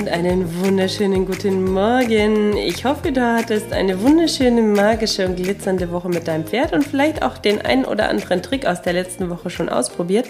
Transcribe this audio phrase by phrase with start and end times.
[0.00, 2.56] und einen wunderschönen guten Morgen.
[2.56, 7.22] Ich hoffe, du hattest eine wunderschöne, magische und glitzernde Woche mit deinem Pferd und vielleicht
[7.22, 10.26] auch den einen oder anderen Trick aus der letzten Woche schon ausprobiert.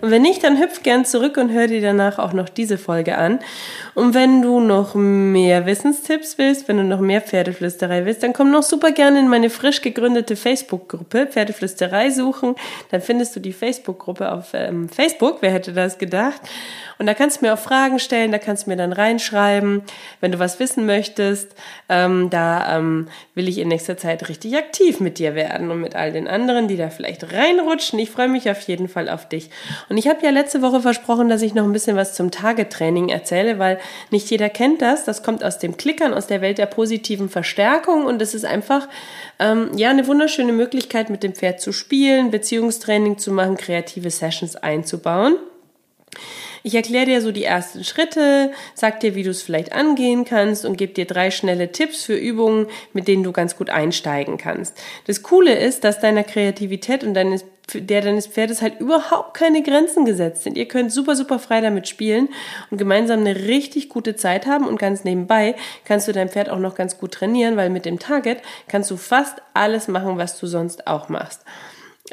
[0.00, 3.18] Und wenn nicht, dann hüpf gern zurück und hör dir danach auch noch diese Folge
[3.18, 3.38] an.
[3.94, 8.50] Und wenn du noch mehr Wissenstipps willst, wenn du noch mehr Pferdeflüsterei willst, dann komm
[8.50, 12.54] noch super gerne in meine frisch gegründete Facebook-Gruppe Pferdeflüsterei suchen.
[12.90, 15.38] Dann findest du die Facebook-Gruppe auf ähm, Facebook.
[15.40, 16.40] Wer hätte das gedacht?
[16.98, 19.82] Und da kannst du mir auch Fragen stellen, da kannst du mir dann reinschreiben,
[20.20, 21.54] wenn du was wissen möchtest.
[21.88, 25.94] Ähm, da ähm, will ich in nächster Zeit richtig aktiv mit dir werden und mit
[25.94, 27.98] all den anderen, die da vielleicht reinrutschen.
[27.98, 29.50] Ich freue mich auf jeden Fall auf dich.
[29.88, 33.08] Und ich habe ja letzte Woche versprochen, dass ich noch ein bisschen was zum Tagetraining
[33.08, 33.78] erzähle, weil
[34.10, 35.04] nicht jeder kennt das.
[35.04, 38.88] Das kommt aus dem Klickern, aus der Welt der positiven Verstärkung und es ist einfach
[39.38, 44.56] ähm, ja eine wunderschöne Möglichkeit, mit dem Pferd zu spielen, Beziehungstraining zu machen, kreative Sessions
[44.56, 45.36] einzubauen.
[46.66, 50.64] Ich erkläre dir so die ersten Schritte, sag dir, wie du es vielleicht angehen kannst
[50.64, 54.76] und gebe dir drei schnelle Tipps für Übungen, mit denen du ganz gut einsteigen kannst.
[55.06, 60.04] Das Coole ist, dass deiner Kreativität und deines der deines Pferdes halt überhaupt keine Grenzen
[60.04, 60.56] gesetzt sind.
[60.56, 62.28] Ihr könnt super, super frei damit spielen
[62.70, 66.60] und gemeinsam eine richtig gute Zeit haben und ganz nebenbei kannst du dein Pferd auch
[66.60, 68.38] noch ganz gut trainieren, weil mit dem Target
[68.68, 71.42] kannst du fast alles machen, was du sonst auch machst.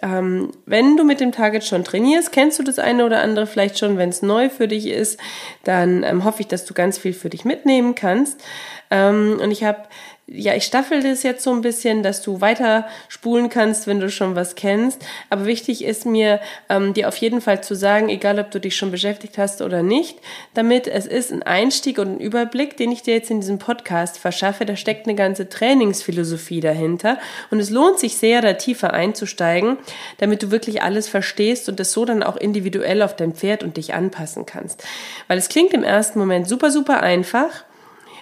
[0.02, 3.78] Ähm, wenn du mit dem Target schon trainierst, kennst du das eine oder andere vielleicht
[3.78, 3.98] schon.
[3.98, 5.20] Wenn es neu für dich ist,
[5.64, 8.42] dann ähm, hoffe ich, dass du ganz viel für dich mitnehmen kannst.
[8.90, 9.84] Ähm, und ich habe
[10.26, 14.10] ja, ich staffel das jetzt so ein bisschen, dass du weiter spulen kannst, wenn du
[14.10, 15.04] schon was kennst.
[15.30, 16.40] Aber wichtig ist mir,
[16.70, 19.84] ähm, dir auf jeden Fall zu sagen, egal ob du dich schon beschäftigt hast oder
[19.84, 20.18] nicht,
[20.54, 24.18] damit es ist ein Einstieg und ein Überblick, den ich dir jetzt in diesem Podcast
[24.18, 24.66] verschaffe.
[24.66, 27.18] Da steckt eine ganze Trainingsphilosophie dahinter.
[27.52, 29.78] Und es lohnt sich sehr, da tiefer einzusteigen,
[30.20, 33.76] damit du wirklich alles verstehst und es so dann auch individuell auf dein Pferd und
[33.76, 34.86] dich anpassen kannst.
[35.28, 37.66] Weil es klingt im ersten Moment super, super einfach.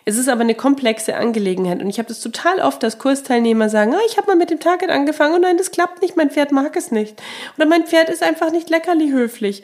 [0.05, 3.93] Es ist aber eine komplexe Angelegenheit und ich habe das total oft, dass Kursteilnehmer sagen,
[3.93, 6.51] oh, ich habe mal mit dem Target angefangen und nein, das klappt nicht, mein Pferd
[6.51, 7.21] mag es nicht.
[7.57, 9.63] Oder mein Pferd ist einfach nicht leckerli höflich.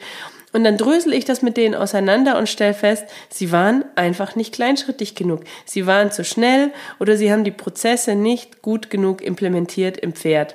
[0.52, 4.54] Und dann drösel ich das mit denen auseinander und stelle fest, sie waren einfach nicht
[4.54, 5.42] kleinschrittig genug.
[5.66, 10.54] Sie waren zu schnell oder sie haben die Prozesse nicht gut genug implementiert im Pferd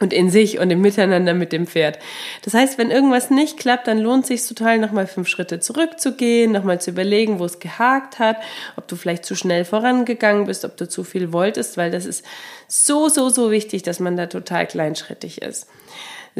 [0.00, 1.98] und in sich und im Miteinander mit dem Pferd.
[2.42, 6.80] Das heißt, wenn irgendwas nicht klappt, dann lohnt sich total, nochmal fünf Schritte zurückzugehen, nochmal
[6.80, 8.36] zu überlegen, wo es gehakt hat,
[8.76, 12.24] ob du vielleicht zu schnell vorangegangen bist, ob du zu viel wolltest, weil das ist
[12.66, 15.66] so, so, so wichtig, dass man da total kleinschrittig ist.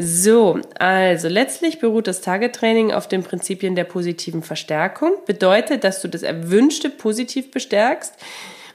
[0.01, 5.11] So, also letztlich beruht das Tagetraining auf den Prinzipien der positiven Verstärkung.
[5.25, 8.13] Bedeutet, dass du das Erwünschte positiv bestärkst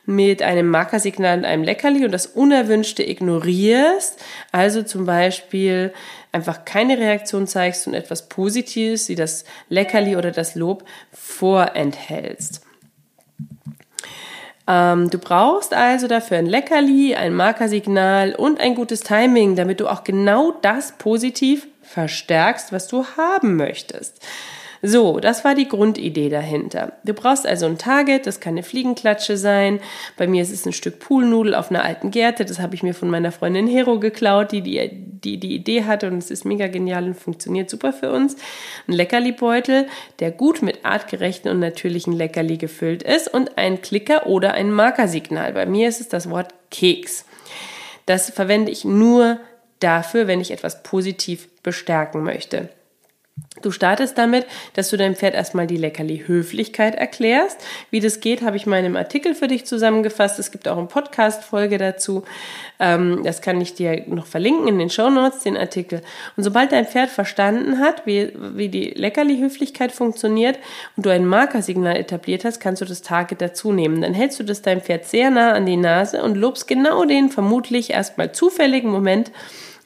[0.06, 4.22] mit einem Markersignal und einem Leckerli und das Unerwünschte ignorierst,
[4.52, 5.92] also zum Beispiel
[6.32, 12.60] einfach keine Reaktion zeigst und etwas Positives wie das Leckerli oder das Lob vorenthältst.
[14.66, 19.88] Ähm, du brauchst also dafür ein Leckerli, ein Markersignal und ein gutes Timing, damit du
[19.88, 24.24] auch genau das positiv verstärkst, was du haben möchtest.
[24.86, 26.92] So, das war die Grundidee dahinter.
[27.04, 29.80] Du brauchst also ein Target, das kann eine Fliegenklatsche sein.
[30.18, 32.44] Bei mir ist es ein Stück Poolnudel auf einer alten Gerte.
[32.44, 36.08] Das habe ich mir von meiner Freundin Hero geklaut, die die, die, die Idee hatte
[36.08, 38.36] und es ist mega genial und funktioniert super für uns.
[38.86, 39.86] Ein Leckerli-Beutel,
[40.18, 45.54] der gut mit artgerechten und natürlichen Leckerli gefüllt ist und ein Klicker oder ein Markersignal.
[45.54, 47.24] Bei mir ist es das Wort Keks.
[48.04, 49.38] Das verwende ich nur
[49.80, 52.68] dafür, wenn ich etwas positiv bestärken möchte.
[53.62, 57.64] Du startest damit, dass du deinem Pferd erstmal die Leckerli-Höflichkeit erklärst.
[57.90, 60.40] Wie das geht, habe ich mal in einem Artikel für dich zusammengefasst.
[60.40, 62.24] Es gibt auch eine Podcast-Folge dazu.
[62.80, 66.02] Ähm, das kann ich dir noch verlinken in den Show Notes, den Artikel.
[66.36, 70.58] Und sobald dein Pferd verstanden hat, wie, wie die Leckerli-Höflichkeit funktioniert
[70.96, 74.02] und du ein Markersignal etabliert hast, kannst du das Target dazu nehmen.
[74.02, 77.30] Dann hältst du das deinem Pferd sehr nah an die Nase und lobst genau den
[77.30, 79.30] vermutlich erstmal zufälligen Moment,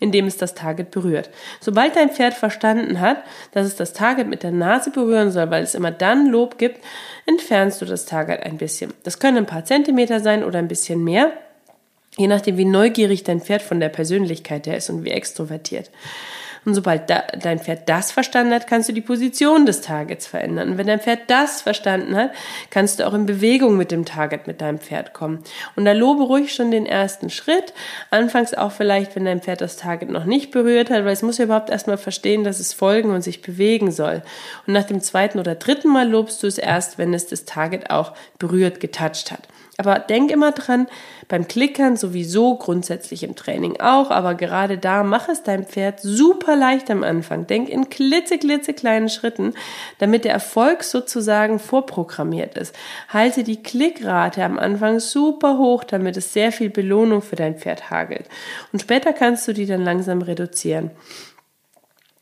[0.00, 1.30] indem es das Target berührt.
[1.60, 3.18] Sobald dein Pferd verstanden hat,
[3.52, 6.80] dass es das Target mit der Nase berühren soll, weil es immer dann Lob gibt,
[7.26, 8.92] entfernst du das Target ein bisschen.
[9.02, 11.32] Das können ein paar Zentimeter sein oder ein bisschen mehr,
[12.16, 15.90] je nachdem, wie neugierig dein Pferd von der Persönlichkeit her ist und wie extrovertiert.
[16.68, 20.72] Und sobald da, dein Pferd das verstanden hat, kannst du die Position des Targets verändern.
[20.72, 22.30] Und wenn dein Pferd das verstanden hat,
[22.68, 25.42] kannst du auch in Bewegung mit dem Target mit deinem Pferd kommen.
[25.76, 27.72] Und da lobe ruhig schon den ersten Schritt.
[28.10, 31.38] Anfangs auch vielleicht, wenn dein Pferd das Target noch nicht berührt hat, weil es muss
[31.38, 34.20] ja überhaupt erstmal verstehen, dass es folgen und sich bewegen soll.
[34.66, 37.88] Und nach dem zweiten oder dritten Mal lobst du es erst, wenn es das Target
[37.88, 39.48] auch berührt, getoucht hat.
[39.80, 40.88] Aber denk immer dran,
[41.28, 46.56] beim Klickern sowieso, grundsätzlich im Training auch, aber gerade da mach es deinem Pferd super
[46.56, 47.46] leicht am Anfang.
[47.46, 49.54] Denk in klitze, klitze kleinen Schritten,
[49.98, 52.74] damit der Erfolg sozusagen vorprogrammiert ist.
[53.08, 57.88] Halte die Klickrate am Anfang super hoch, damit es sehr viel Belohnung für dein Pferd
[57.88, 58.26] hagelt.
[58.72, 60.90] Und später kannst du die dann langsam reduzieren.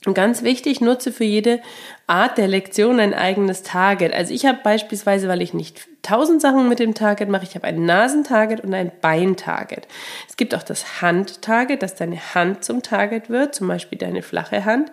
[0.06, 1.60] Und ganz wichtig, nutze für jede
[2.06, 4.14] Art der Lektion ein eigenes Target.
[4.14, 7.66] Also ich habe beispielsweise, weil ich nicht tausend Sachen mit dem Target mache, ich habe
[7.66, 9.88] ein Nasentarget und ein Beintarget.
[10.28, 14.64] Es gibt auch das Handtarget, dass deine Hand zum Target wird, zum Beispiel deine flache
[14.64, 14.92] Hand.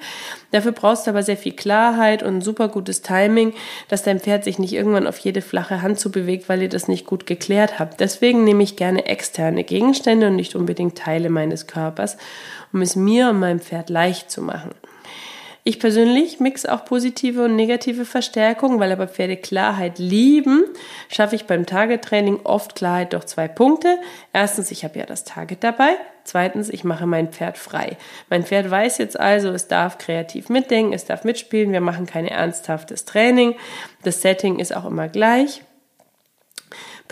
[0.51, 3.53] Dafür brauchst du aber sehr viel Klarheit und super gutes Timing,
[3.89, 6.87] dass dein Pferd sich nicht irgendwann auf jede flache Hand zu bewegt, weil ihr das
[6.87, 7.99] nicht gut geklärt habt.
[7.99, 12.17] Deswegen nehme ich gerne externe Gegenstände und nicht unbedingt Teile meines Körpers,
[12.71, 14.71] um es mir und meinem Pferd leicht zu machen.
[15.65, 20.65] Ich persönlich mix auch positive und negative Verstärkung, weil aber Pferde Klarheit lieben,
[21.07, 23.97] schaffe ich beim Target-Training oft Klarheit durch zwei Punkte.
[24.33, 25.95] Erstens, ich habe ja das Target dabei.
[26.25, 27.95] Zweitens, ich mache mein Pferd frei.
[28.29, 32.27] Mein Pferd weiß jetzt also, es darf kreativ mitdenken, es darf mitspielen, wir machen kein
[32.27, 33.55] ernsthaftes Training.
[34.03, 35.61] Das Setting ist auch immer gleich.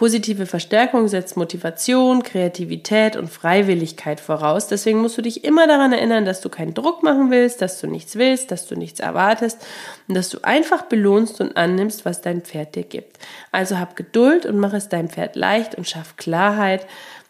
[0.02, 4.66] Positive Verstärkung setzt Motivation, Kreativität und Freiwilligkeit voraus.
[4.66, 7.86] Deswegen musst du dich immer daran erinnern, dass du keinen Druck machen willst, dass du
[7.86, 9.64] nichts willst, dass du nichts erwartest
[10.08, 13.20] und dass du einfach belohnst und annimmst, was dein Pferd dir gibt.
[13.52, 16.88] Also hab Geduld und mach es deinem Pferd leicht und schaff Klarheit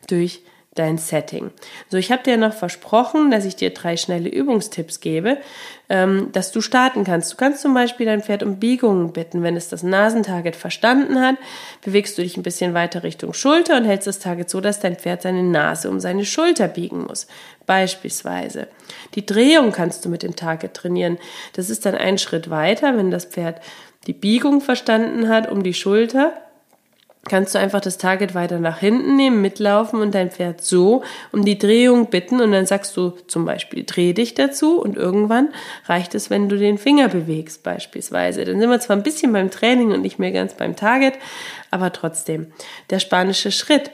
[0.08, 0.42] durch
[0.76, 1.52] dein Setting.
[1.90, 5.38] So, ich habe dir noch versprochen, dass ich dir drei schnelle Übungstipps gebe,
[5.90, 7.34] ähm, dass du starten kannst.
[7.34, 9.44] Du kannst zum Beispiel dein Pferd um Biegungen bitten.
[9.44, 11.36] Wenn es das Nasentarget verstanden hat,
[11.84, 14.96] bewegst du dich ein bisschen weiter Richtung Schulter und hältst das Target so, dass dein
[14.96, 17.28] Pferd seine Nase um seine Schulter biegen muss.
[17.66, 18.68] Beispielsweise.
[19.16, 21.18] Die Drehung kannst du mit dem Target trainieren.
[21.54, 23.62] Das ist dann ein Schritt weiter, wenn das Pferd
[24.08, 26.34] die Biegung verstanden hat um die Schulter
[27.30, 31.46] kannst du einfach das Target weiter nach hinten nehmen, mitlaufen und dein Pferd so um
[31.46, 35.50] die Drehung bitten und dann sagst du zum Beispiel, dreh dich dazu und irgendwann
[35.86, 38.44] reicht es, wenn du den Finger bewegst beispielsweise.
[38.44, 41.14] Dann sind wir zwar ein bisschen beim Training und nicht mehr ganz beim Target,
[41.70, 42.52] aber trotzdem.
[42.90, 43.92] Der spanische Schritt.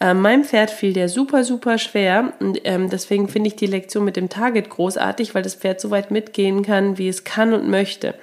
[0.00, 4.04] Äh, meinem Pferd fiel der super, super schwer und ähm, deswegen finde ich die Lektion
[4.04, 7.68] mit dem Target großartig, weil das Pferd so weit mitgehen kann, wie es kann und
[7.68, 8.14] möchte.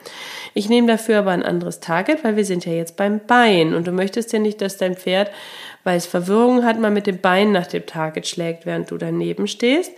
[0.58, 3.88] Ich nehme dafür aber ein anderes Target, weil wir sind ja jetzt beim Bein und
[3.88, 5.30] du möchtest ja nicht, dass dein Pferd,
[5.84, 9.48] weil es Verwirrung hat, mal mit dem Bein nach dem Target schlägt, während du daneben
[9.48, 9.92] stehst.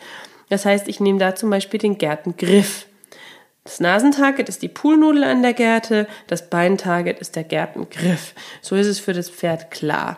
[0.49, 2.87] Das heißt, ich nehme da zum Beispiel den Gärtengriff.
[3.65, 8.33] Das Nasentarget ist die Poolnudel an der Gerte, das Beintarget ist der Gärtengriff.
[8.61, 10.17] So ist es für das Pferd klar.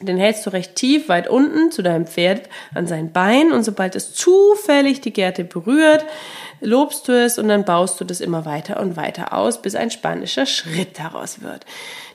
[0.00, 3.96] Den hältst du recht tief, weit unten zu deinem Pferd an sein Bein und sobald
[3.96, 6.04] es zufällig die Gerte berührt,
[6.60, 9.90] lobst du es und dann baust du das immer weiter und weiter aus, bis ein
[9.90, 11.64] spanischer Schritt daraus wird.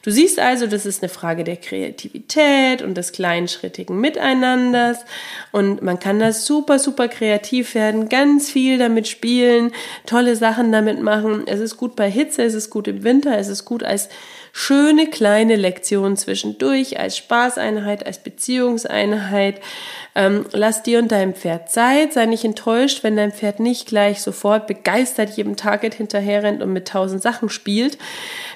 [0.03, 5.05] Du siehst also, das ist eine Frage der Kreativität und des kleinschrittigen Miteinanders
[5.51, 9.72] und man kann da super, super kreativ werden, ganz viel damit spielen,
[10.08, 11.43] tolle Sachen damit machen.
[11.46, 14.10] Es ist gut bei Hitze, es ist gut im Winter, es ist gut als
[14.53, 19.62] schöne kleine Lektion zwischendurch, als Spaßeinheit, als Beziehungseinheit.
[20.13, 24.22] Ähm, lass dir und deinem Pferd Zeit, sei nicht enttäuscht, wenn dein Pferd nicht gleich
[24.22, 27.98] sofort begeistert jedem Target hinterherrennt und mit tausend Sachen spielt.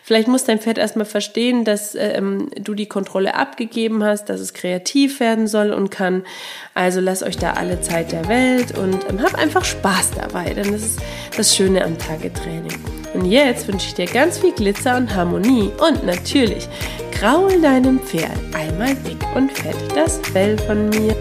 [0.03, 1.34] Vielleicht muss dein Pferd erstmal verstehen,
[1.65, 6.23] dass ähm, du die Kontrolle abgegeben hast, dass es kreativ werden soll und kann.
[6.73, 10.71] Also lass euch da alle Zeit der Welt und ähm, hab einfach Spaß dabei, denn
[10.71, 11.01] das ist
[11.35, 12.73] das Schöne am Target-Training.
[13.13, 16.67] Und jetzt wünsche ich dir ganz viel Glitzer und Harmonie und natürlich
[17.11, 21.15] kraul deinem Pferd einmal dick und fett das Fell von mir.